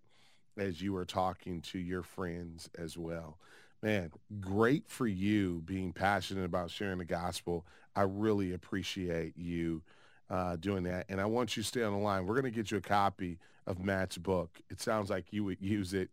[0.55, 3.39] as you are talking to your friends as well.
[3.81, 7.65] Man, great for you being passionate about sharing the gospel.
[7.95, 9.81] I really appreciate you
[10.29, 11.05] uh, doing that.
[11.09, 12.25] And I want you to stay on the line.
[12.25, 14.59] We're going to get you a copy of Matt's book.
[14.69, 16.09] It sounds like you would use it.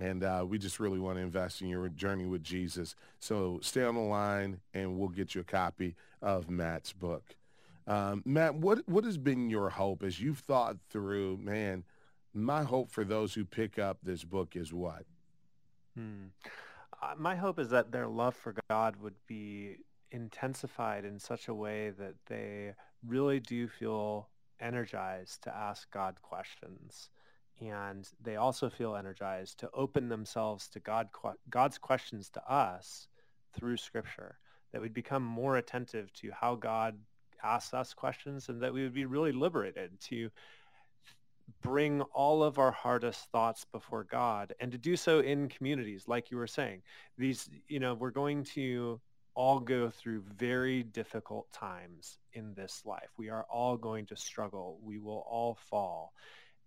[0.00, 2.94] And uh, we just really want to invest in your journey with Jesus.
[3.20, 7.36] So stay on the line and we'll get you a copy of Matt's book.
[7.86, 11.84] Um, Matt, what, what has been your hope as you've thought through, man,
[12.32, 15.04] my hope for those who pick up this book is what?
[15.94, 16.28] Hmm.
[17.02, 19.76] Uh, my hope is that their love for God would be
[20.12, 22.74] intensified in such a way that they
[23.06, 24.28] really do feel
[24.60, 27.10] energized to ask God questions.
[27.60, 31.08] And they also feel energized to open themselves to God,
[31.50, 33.08] God's questions to us
[33.54, 34.38] through Scripture.
[34.72, 36.98] That we'd become more attentive to how God
[37.42, 40.30] asks us questions and that we would be really liberated to
[41.60, 46.30] bring all of our hardest thoughts before God and to do so in communities, like
[46.30, 46.82] you were saying.
[47.18, 49.00] These, you know, we're going to
[49.34, 53.10] all go through very difficult times in this life.
[53.16, 54.78] We are all going to struggle.
[54.82, 56.12] We will all fall.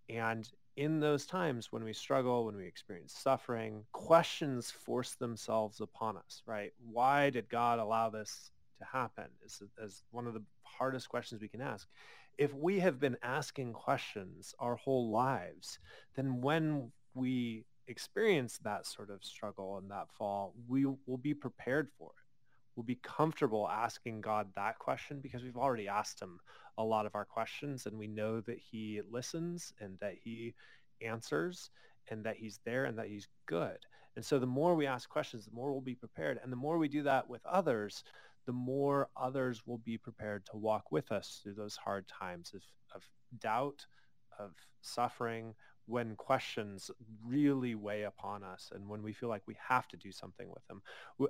[0.10, 6.18] And in those times when we struggle, when we experience suffering, questions force themselves upon
[6.18, 6.74] us, right?
[6.92, 9.26] Why did God allow this to happen?
[9.46, 11.88] Is, is one of the hardest questions we can ask
[12.38, 15.80] if we have been asking questions our whole lives,
[16.16, 21.90] then when we experience that sort of struggle and that fall, we will be prepared
[21.98, 22.25] for it.
[22.76, 26.40] Will be comfortable asking God that question because we've already asked him
[26.78, 30.54] a lot of our questions and we know that he listens and that he
[31.02, 31.70] answers
[32.10, 33.78] and that he's there and that he's good.
[34.16, 36.40] And so the more we ask questions, the more we'll be prepared.
[36.42, 38.04] And the more we do that with others,
[38.46, 42.62] the more others will be prepared to walk with us through those hard times of,
[42.94, 43.04] of
[43.40, 43.86] doubt,
[44.40, 44.52] of
[44.82, 45.54] suffering,
[45.88, 46.90] when questions
[47.26, 50.66] really weigh upon us and when we feel like we have to do something with
[50.68, 50.82] them.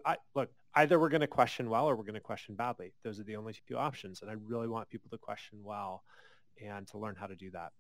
[0.06, 2.94] I, look, either we're going to question well or we're going to question badly.
[3.04, 4.22] Those are the only two options.
[4.22, 6.04] And I really want people to question well
[6.64, 7.74] and to learn how to do that.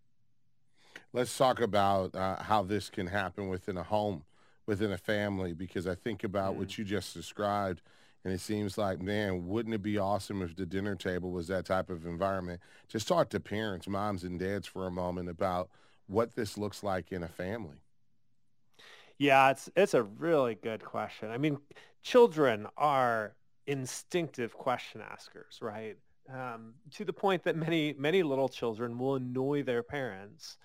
[1.13, 4.23] Let's talk about uh, how this can happen within a home,
[4.65, 6.57] within a family, because I think about mm.
[6.57, 7.81] what you just described
[8.25, 11.63] and it seems like, man, wouldn't it be awesome if the dinner table was that
[11.63, 12.59] type of environment?
[12.87, 15.69] Just talk to parents, moms and dads for a moment about
[16.07, 17.77] what this looks like in a family.
[19.17, 21.31] Yeah, it's it's a really good question.
[21.31, 21.57] I mean,
[22.03, 23.35] children are
[23.65, 25.97] instinctive question askers, right?
[26.31, 30.57] Um, to the point that many many little children will annoy their parents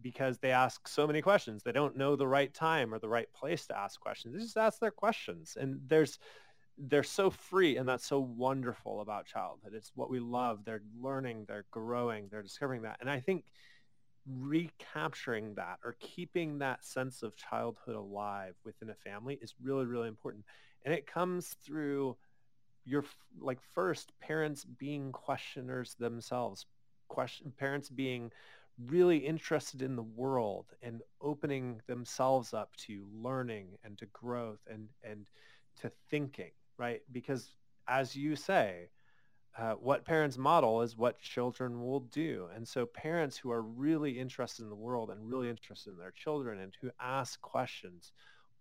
[0.00, 1.62] because they ask so many questions.
[1.64, 4.34] They don't know the right time or the right place to ask questions.
[4.34, 6.18] They just ask their questions, and there's
[6.78, 11.44] they're so free and that's so wonderful about childhood it's what we love they're learning
[11.48, 13.44] they're growing they're discovering that and i think
[14.40, 20.08] recapturing that or keeping that sense of childhood alive within a family is really really
[20.08, 20.44] important
[20.84, 22.16] and it comes through
[22.84, 23.04] your
[23.40, 26.66] like first parents being questioners themselves
[27.08, 28.30] question parents being
[28.86, 34.88] really interested in the world and opening themselves up to learning and to growth and
[35.02, 35.26] and
[35.80, 37.02] to thinking right?
[37.12, 37.50] Because
[37.88, 38.88] as you say,
[39.58, 42.48] uh, what parents model is what children will do.
[42.54, 46.12] And so parents who are really interested in the world and really interested in their
[46.12, 48.12] children and who ask questions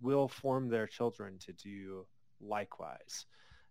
[0.02, 2.08] will form their children to do
[2.41, 3.26] likewise.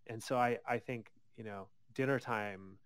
[0.07, 2.77] And so I, I think, you know, dinner time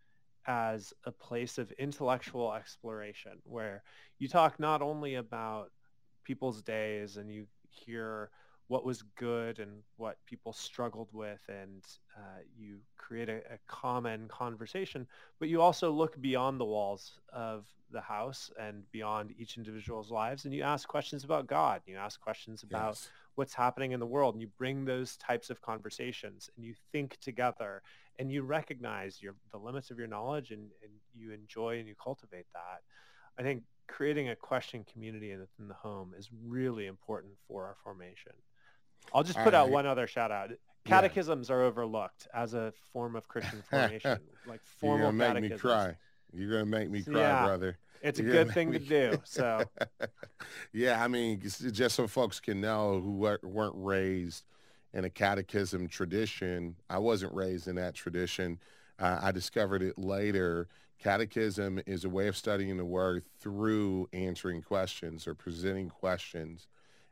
[0.48, 3.84] as a place of intellectual exploration where
[4.18, 5.72] you talk not only about
[6.24, 8.32] people's days and you hear
[8.72, 11.84] what was good and what people struggled with and
[12.15, 15.05] uh, you create a, a, common conversation
[15.39, 20.45] but you also look beyond the walls of the house and beyond each individual's lives
[20.45, 23.09] and you ask questions about god you ask questions about yes.
[23.36, 27.17] what's happening in the world and you bring those types of conversations and you think
[27.19, 27.82] together
[28.19, 31.95] and you recognize your, the limits of your knowledge and, and you enjoy and you
[32.01, 32.80] cultivate that
[33.38, 38.32] i think creating a question community within the home is really important for our formation
[39.14, 40.52] I'll just put out one other shout out.
[40.86, 41.56] Catechisms yeah.
[41.56, 45.95] are overlooked as a form of Christian formation, like formal You're gonna make me cry.
[46.34, 47.45] You're gonna make me cry, yeah.
[47.45, 47.78] brother.
[48.02, 48.80] It's You're a good thing me...
[48.80, 49.22] to do.
[49.24, 49.64] So,
[50.74, 54.43] yeah, I mean, just so folks can know who weren't raised
[54.93, 56.76] in a catechism tradition.
[56.89, 58.60] I wasn't raised in that tradition.
[58.99, 60.68] Uh, I discovered it later.
[60.99, 66.68] Catechism is a way of studying the word through answering questions or presenting questions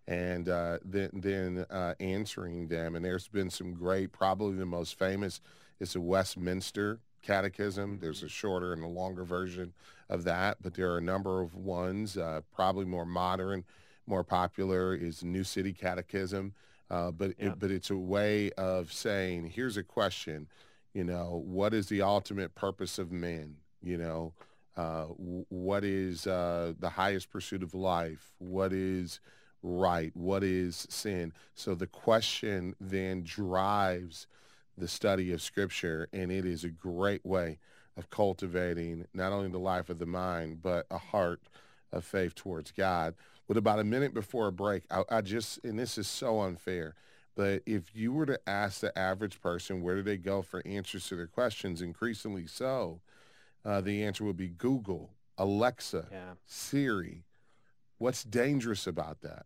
[0.10, 2.96] and uh, then, then uh, answering them.
[2.96, 5.40] And there's been some great, probably the most famous
[5.80, 8.00] is the Westminster Catechism.
[8.02, 9.72] There's a shorter and a longer version
[10.10, 13.64] of that, but there are a number of ones, uh, probably more modern,
[14.08, 16.54] more popular is New City Catechism.
[16.90, 17.50] Uh, but yeah.
[17.50, 20.48] it, but it's a way of saying, here's a question,
[20.96, 23.58] you know, what is the ultimate purpose of men?
[23.84, 24.34] You know,
[24.76, 28.32] uh, what is uh, the highest pursuit of life?
[28.40, 29.20] What is
[29.62, 30.16] right?
[30.16, 31.34] What is sin?
[31.54, 34.28] So the question then drives
[34.78, 37.60] the study of Scripture, and it is a great way
[37.98, 41.42] of cultivating not only the life of the mind, but a heart
[41.92, 43.16] of faith towards God.
[43.48, 46.96] With about a minute before a break, I, I just, and this is so unfair,
[47.36, 51.08] but if you were to ask the average person where do they go for answers
[51.08, 53.02] to their questions, increasingly so,
[53.66, 56.34] uh, the answer would be Google, Alexa, yeah.
[56.46, 57.24] Siri.
[58.00, 59.46] What's dangerous about that?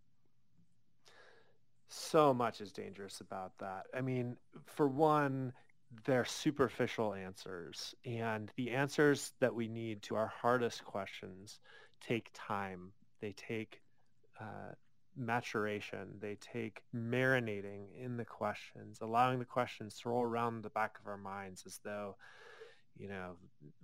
[1.89, 3.85] So much is dangerous about that.
[3.95, 5.53] I mean, for one,
[6.05, 7.93] they're superficial answers.
[8.05, 11.59] And the answers that we need to our hardest questions
[12.01, 12.93] take time.
[13.21, 13.81] They take
[14.39, 14.73] uh,
[15.15, 16.17] maturation.
[16.19, 21.07] They take marinating in the questions, allowing the questions to roll around the back of
[21.07, 22.17] our minds as though,
[22.97, 23.37] you know,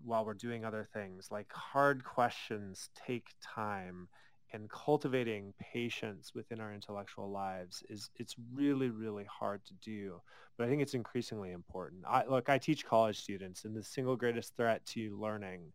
[0.04, 1.30] while we're doing other things.
[1.32, 4.08] Like hard questions take time
[4.54, 10.22] and cultivating patience within our intellectual lives is it's really really hard to do
[10.58, 14.16] but i think it's increasingly important I, look i teach college students and the single
[14.16, 15.72] greatest threat to learning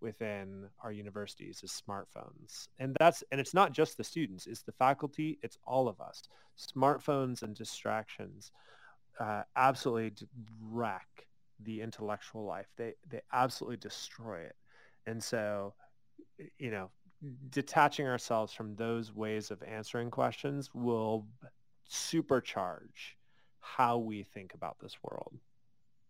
[0.00, 4.72] within our universities is smartphones and that's and it's not just the students it's the
[4.72, 6.22] faculty it's all of us
[6.56, 8.52] smartphones and distractions
[9.20, 10.12] uh, absolutely
[10.62, 11.26] wreck
[11.60, 12.66] the intellectual life.
[12.76, 14.56] They they absolutely destroy it.
[15.06, 15.74] And so,
[16.58, 16.90] you know,
[17.50, 21.26] detaching ourselves from those ways of answering questions will
[21.90, 23.14] supercharge
[23.60, 25.34] how we think about this world.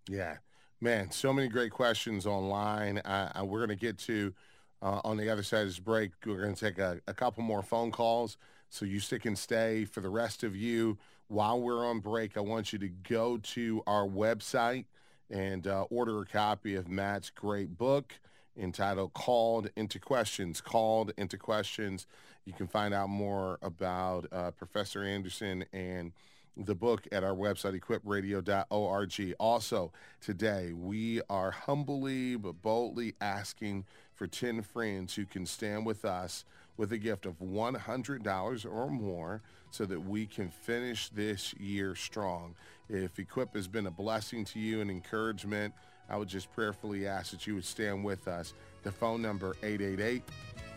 [0.09, 0.37] Yeah,
[0.81, 3.01] man, so many great questions online.
[3.05, 4.35] We're going to get to
[4.83, 6.13] uh, on the other side of this break.
[6.25, 8.37] We're going to take a, a couple more phone calls.
[8.71, 9.85] So you stick and stay.
[9.85, 10.99] For the rest of you,
[11.29, 14.85] while we're on break, I want you to go to our website
[15.31, 18.15] and uh, order a copy of Matt's great book
[18.59, 20.61] entitled Called into Questions.
[20.61, 22.07] Called into Questions.
[22.45, 26.13] You can find out more about uh, Professor Anderson and
[26.57, 29.35] the book at our website, equipradio.org.
[29.39, 33.85] Also, today, we are humbly but boldly asking
[34.15, 36.45] for 10 friends who can stand with us
[36.77, 42.55] with a gift of $100 or more so that we can finish this year strong.
[42.89, 45.75] If Equip has been a blessing to you and encouragement,
[46.11, 48.55] I would just prayerfully ask that you would stand with us.
[48.83, 49.57] The phone number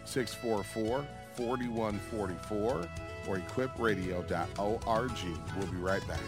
[0.05, 2.89] 888-644-4144
[3.27, 5.11] or equipradio.org.
[5.57, 6.19] We'll be right back.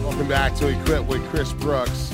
[0.04, 2.12] Welcome back to Equip with Chris Brooks.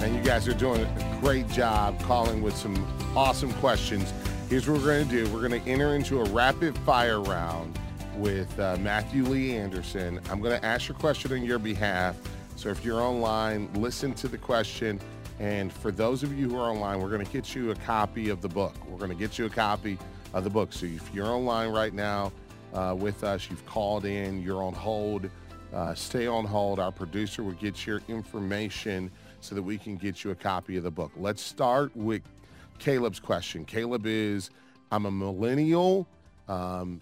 [0.00, 2.76] And you guys are doing a great job calling with some
[3.16, 4.12] awesome questions.
[4.50, 5.32] Here's what we're going to do.
[5.32, 7.78] We're going to enter into a rapid fire round
[8.14, 10.20] with uh, Matthew Lee Anderson.
[10.28, 12.14] I'm going to ask your question on your behalf.
[12.56, 15.00] So if you're online, listen to the question.
[15.38, 18.28] And for those of you who are online, we're going to get you a copy
[18.28, 18.74] of the book.
[18.86, 19.96] We're going to get you a copy
[20.32, 20.72] of the book.
[20.72, 22.32] So if you're online right now
[22.72, 25.28] uh, with us, you've called in, you're on hold,
[25.72, 26.78] uh, stay on hold.
[26.78, 29.10] Our producer will get your information
[29.40, 31.12] so that we can get you a copy of the book.
[31.16, 32.22] Let's start with
[32.78, 33.64] Caleb's question.
[33.64, 34.50] Caleb is,
[34.90, 36.06] I'm a millennial.
[36.48, 37.00] Um,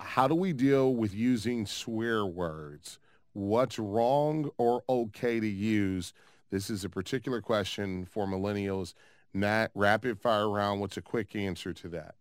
[0.00, 2.98] how do we deal with using swear words?
[3.32, 6.12] What's wrong or okay to use?
[6.50, 8.94] This is a particular question for millennials.
[9.34, 10.80] Matt, rapid fire round.
[10.80, 12.14] What's a quick answer to that?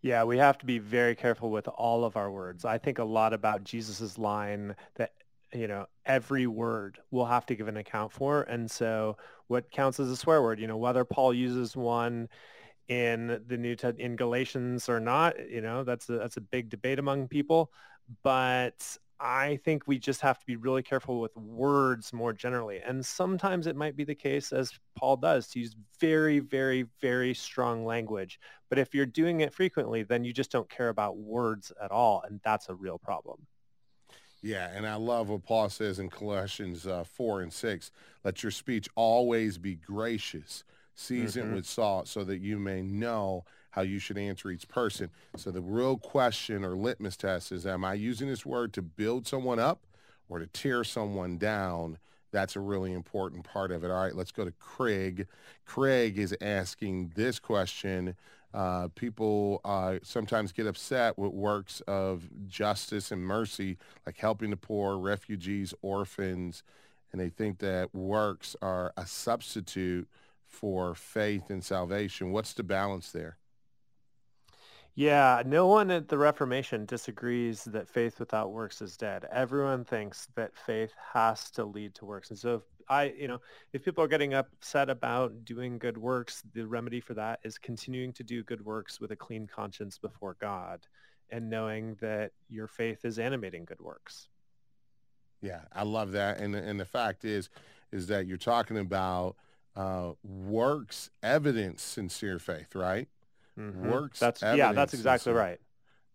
[0.00, 2.64] Yeah, we have to be very careful with all of our words.
[2.64, 5.12] I think a lot about Jesus's line that
[5.52, 9.16] you know every word we'll have to give an account for, and so
[9.48, 10.60] what counts as a swear word?
[10.60, 12.28] You know, whether Paul uses one
[12.88, 16.70] in the New Testament in Galatians or not, you know, that's a that's a big
[16.70, 17.72] debate among people.
[18.22, 22.80] But I think we just have to be really careful with words more generally.
[22.80, 27.34] And sometimes it might be the case, as Paul does, to use very, very, very
[27.34, 28.38] strong language.
[28.68, 32.22] But if you're doing it frequently, then you just don't care about words at all.
[32.28, 33.46] And that's a real problem.
[34.40, 37.90] Yeah, and I love what Paul says in Colossians uh, 4 and 6.
[38.22, 40.62] Let your speech always be gracious,
[40.94, 41.54] seasoned mm-hmm.
[41.56, 43.44] with salt, so that you may know
[43.78, 45.08] how you should answer each person.
[45.36, 49.24] So the real question or litmus test is, am I using this word to build
[49.24, 49.86] someone up
[50.28, 51.98] or to tear someone down?
[52.32, 53.90] That's a really important part of it.
[53.92, 55.28] All right, let's go to Craig.
[55.64, 58.16] Craig is asking this question.
[58.52, 64.56] Uh, people uh, sometimes get upset with works of justice and mercy, like helping the
[64.56, 66.64] poor, refugees, orphans,
[67.12, 70.08] and they think that works are a substitute
[70.48, 72.32] for faith and salvation.
[72.32, 73.36] What's the balance there?
[74.98, 79.28] Yeah, no one at the Reformation disagrees that faith without works is dead.
[79.30, 82.30] Everyone thinks that faith has to lead to works.
[82.30, 83.38] And so if I, you know,
[83.72, 88.12] if people are getting upset about doing good works, the remedy for that is continuing
[88.14, 90.80] to do good works with a clean conscience before God
[91.30, 94.28] and knowing that your faith is animating good works.
[95.40, 96.38] Yeah, I love that.
[96.40, 97.50] And and the fact is
[97.92, 99.36] is that you're talking about
[99.76, 103.08] uh, works evidence sincere faith, right?
[103.58, 103.90] Mm-hmm.
[103.90, 104.18] works.
[104.18, 105.60] That's yeah, that's exactly right.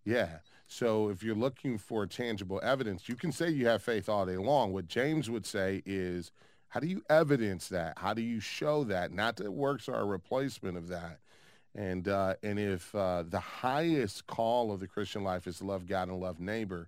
[0.06, 0.38] Yeah.
[0.68, 4.38] So if you're looking for tangible evidence, you can say you have faith all day
[4.38, 4.74] long.
[4.74, 6.32] What James would say is,
[6.70, 8.00] how do you evidence that?
[8.00, 9.12] How do you show that?
[9.12, 11.20] Not that works are a replacement of that.
[11.76, 15.88] And uh, and if uh, the highest call of the Christian life is to love
[15.88, 16.88] God and love neighbor,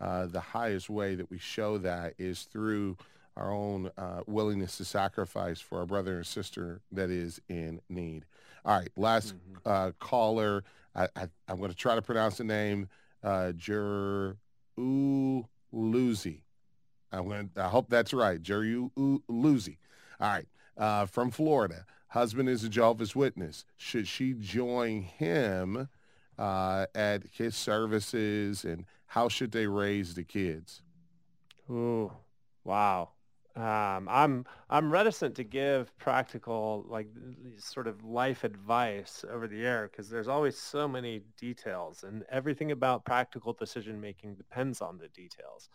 [0.00, 2.96] uh, the highest way that we show that is through
[3.36, 8.24] our own uh, willingness to sacrifice for our brother and sister that is in need.
[8.64, 9.44] All right, last mm-hmm.
[9.64, 10.64] Uh, caller.
[10.94, 12.88] I, I, am going to try to pronounce the name.
[13.22, 14.36] Uh, Jer
[14.78, 16.42] Luzi.
[17.12, 18.40] I'm going I hope that's right.
[18.40, 19.76] Jerry Luzi.
[20.20, 20.46] All right.
[20.76, 21.84] Uh, from Florida.
[22.08, 23.64] Husband is a Jehovah's Witness.
[23.76, 25.88] Should she join him
[26.38, 30.82] uh, at his services and how should they raise the kids?
[31.70, 32.12] Ooh,
[32.64, 33.10] wow.
[33.58, 37.08] Um, I'm I'm reticent to give practical like
[37.56, 42.70] sort of life advice over the air because there's always so many details and everything
[42.70, 45.70] about practical decision making depends on the details.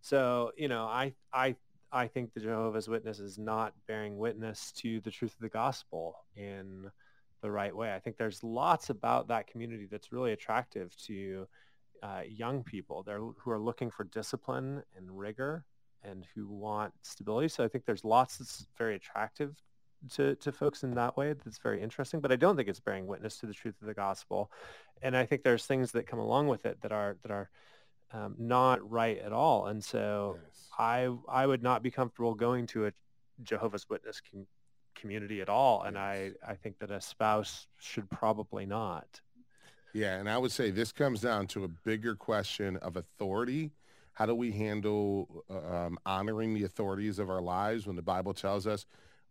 [0.00, 1.56] So you know I I
[1.92, 6.16] I think the Jehovah's Witness is not bearing witness to the truth of the gospel
[6.34, 6.90] in
[7.42, 7.94] the right way.
[7.94, 11.46] I think there's lots about that community that's really attractive to
[12.02, 13.02] uh, young people.
[13.02, 15.66] They're who are looking for discipline and rigor
[16.02, 17.48] and who want stability.
[17.48, 19.56] So I think there's lots that's very attractive
[20.14, 23.06] to, to folks in that way that's very interesting, but I don't think it's bearing
[23.06, 24.50] witness to the truth of the gospel.
[25.02, 27.50] And I think there's things that come along with it that are that are
[28.12, 29.66] um, not right at all.
[29.66, 30.68] And so yes.
[30.78, 32.92] I I would not be comfortable going to a
[33.42, 34.46] Jehovah's Witness com-
[34.94, 35.82] community at all.
[35.82, 36.02] And yes.
[36.02, 39.20] I, I think that a spouse should probably not.
[39.94, 43.72] Yeah, and I would say this comes down to a bigger question of authority
[44.18, 48.66] how do we handle um, honoring the authorities of our lives when the Bible tells
[48.66, 48.84] us,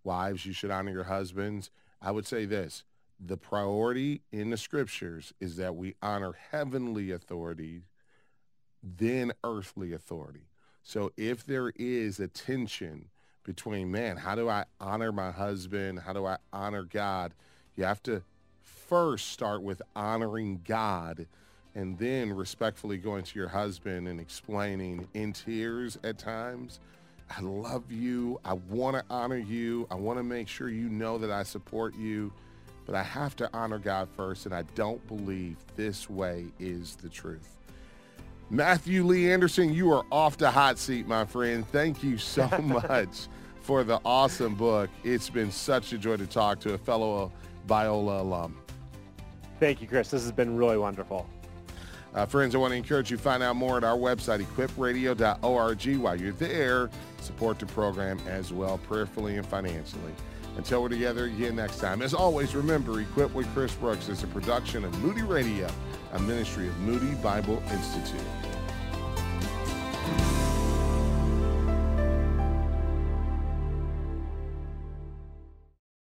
[0.06, 1.72] wives, you should honor your husbands?
[2.02, 2.86] I would say this.
[3.20, 7.82] The priority in the scriptures is that we honor heavenly authority,
[8.82, 10.48] then earthly authority.
[10.84, 13.10] So if there is a tension
[13.44, 16.00] between, man, how do I honor my husband?
[16.00, 17.34] How do I honor God?
[17.76, 18.22] You have to
[18.62, 21.28] first start with honoring God
[21.78, 26.80] and then respectfully going to your husband and explaining in tears at times,
[27.30, 28.40] I love you.
[28.44, 29.86] I want to honor you.
[29.92, 32.34] I want to make sure you know that I support you,
[32.88, 37.10] but I have to honor God first, and I don't believe this way is the
[37.10, 37.56] truth.
[38.50, 41.68] Matthew Lee Anderson, you are off the hot seat, my friend.
[41.68, 43.28] Thank you so much
[43.62, 44.90] for the awesome book.
[45.04, 47.32] It's been such a joy to talk to a fellow
[47.68, 48.58] Biola alum.
[49.60, 50.10] Thank you, Chris.
[50.10, 51.28] This has been really wonderful.
[52.14, 55.98] Uh, friends, I want to encourage you to find out more at our website, equipradio.org.
[55.98, 56.90] While you're there,
[57.22, 60.14] support the program as well, prayerfully and financially.
[60.58, 64.28] Until we're together again next time, as always, remember, Equip with Chris Brooks is a
[64.28, 65.70] production of Moody Radio,
[66.14, 68.47] a ministry of Moody Bible Institute.